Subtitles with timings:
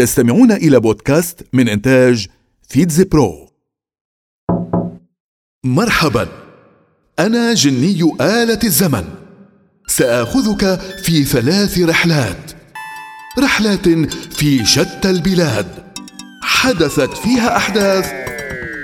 [0.00, 2.26] تستمعون إلى بودكاست من إنتاج
[2.68, 3.48] فيتز برو.
[5.64, 6.28] مرحبا.
[7.18, 9.04] أنا جني آلة الزمن.
[9.86, 12.52] سآخذك في ثلاث رحلات.
[13.38, 13.88] رحلات
[14.34, 15.66] في شتى البلاد.
[16.42, 18.06] حدثت فيها أحداث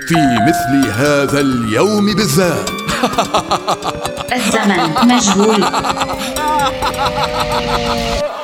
[0.07, 0.15] في
[0.47, 2.69] مثل هذا اليوم بالذات.
[4.33, 5.63] الزمن مجهول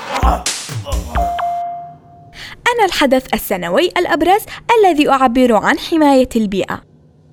[2.86, 4.41] الحدث السنوي الأبرز
[4.80, 6.81] الذي يعبر عن حماية البيئة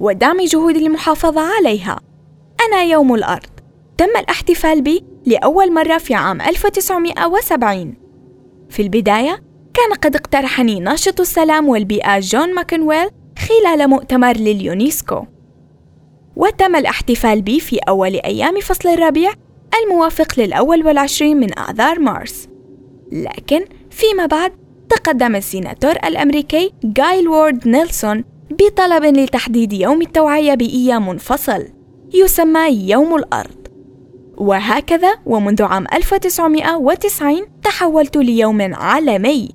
[0.01, 2.01] ودعم جهود المحافظة عليها.
[2.69, 3.51] إنه يوم الأرض.
[3.98, 7.95] تم الاحتفال به لأول مرة في عام 1970
[8.70, 9.42] في البداية
[9.75, 13.09] كان قد اقترحه ناشط السلام والبيئة جون ماكونيل
[13.39, 15.25] خلال مؤتمر لليونسكو.
[16.37, 19.33] وتم الاحتفال به في أول أيام فصل الربيع
[19.83, 22.48] الموافق للأول والعشرين من آذار مارس.
[23.12, 24.53] لكن فيما بعد
[24.91, 31.64] تقدم السيناتور الأمريكي جايلورد نيلسون بطلب لتحديد يوم لتوعية بيئية منفصل
[32.14, 33.61] يسمى يوم الأرض.
[34.37, 39.48] وهكذا ومنذ عام 1990 تحول ليوم عالمي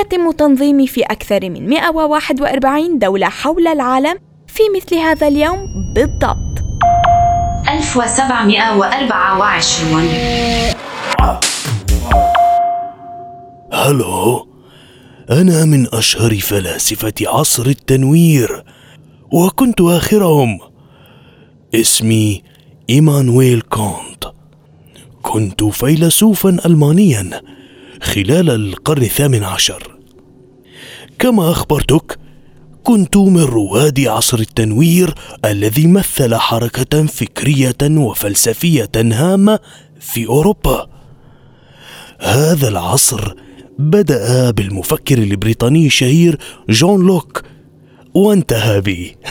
[0.00, 6.62] يتم تنظيمه في أكثر من 141 دولة حول العالم في مثل هذا اليوم بالضبط.
[7.68, 10.02] 1724
[13.72, 14.51] هلو.
[15.30, 18.64] أنا من أشهر فلاسفة عصر التنوير
[19.32, 20.58] وكنت آخرهم.
[21.74, 22.42] اسمي
[22.90, 24.24] إيمانويل كانت.
[25.22, 27.42] كنت فيلسوفا ألمانيا
[28.02, 29.96] خلال القرن الثامن عشر.
[31.18, 32.18] كما أخبرتك
[32.84, 39.58] كنت من رواد عصر التنوير الذي مثل حركة فكرية وفلسفية هامة
[40.00, 40.88] في أوروبا.
[42.20, 43.34] هذا العصر
[43.78, 47.42] بدأ بالمفكر البريطاني الشهير جون لوك
[48.14, 49.16] وانتهى بي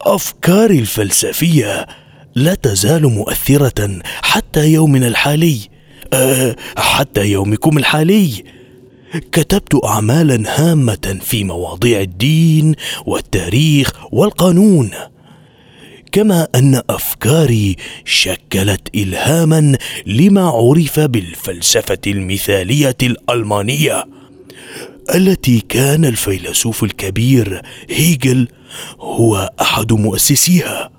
[0.00, 1.86] أفكاري الفلسفية
[2.34, 5.58] لا تزال مؤثرة حتى يومنا الحالي.
[6.76, 8.44] حتى يومكم الحالي.
[9.32, 12.74] كتبت اعمالا هامة في مواضيع الدين
[13.06, 14.90] والتاريخ والقانون.
[16.12, 24.04] كما أن أفكاري شكلت الهاما لما عرف بالفلسفة المثالية الألمانية
[25.14, 28.48] التي كان الفيلسوف الكبير هيجل
[29.00, 30.90] هو أحد مؤسسيها.